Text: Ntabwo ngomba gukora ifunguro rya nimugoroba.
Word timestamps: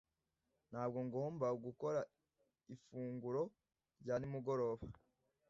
Ntabwo 0.69 0.99
ngomba 1.07 1.47
gukora 1.65 2.01
ifunguro 2.75 3.41
rya 4.01 4.15
nimugoroba. 4.17 4.83